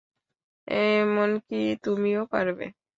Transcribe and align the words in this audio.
এমনকি 0.67 1.55
তুমিও 1.83 2.21
পারবে। 2.33 2.65